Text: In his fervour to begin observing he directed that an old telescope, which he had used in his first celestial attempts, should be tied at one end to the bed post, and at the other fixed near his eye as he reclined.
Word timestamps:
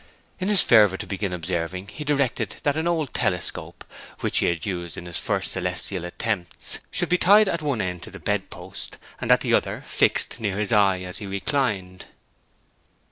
In 0.39 0.47
his 0.47 0.63
fervour 0.63 0.97
to 0.97 1.05
begin 1.05 1.31
observing 1.31 1.89
he 1.89 2.03
directed 2.03 2.55
that 2.63 2.75
an 2.75 2.87
old 2.87 3.13
telescope, 3.13 3.85
which 4.21 4.39
he 4.39 4.47
had 4.47 4.65
used 4.65 4.97
in 4.97 5.05
his 5.05 5.19
first 5.19 5.51
celestial 5.51 6.05
attempts, 6.05 6.79
should 6.89 7.07
be 7.07 7.19
tied 7.19 7.47
at 7.47 7.61
one 7.61 7.81
end 7.81 8.01
to 8.01 8.09
the 8.09 8.17
bed 8.17 8.49
post, 8.49 8.97
and 9.19 9.31
at 9.31 9.41
the 9.41 9.53
other 9.53 9.83
fixed 9.85 10.39
near 10.39 10.57
his 10.57 10.71
eye 10.73 11.01
as 11.01 11.19
he 11.19 11.27
reclined. 11.27 12.07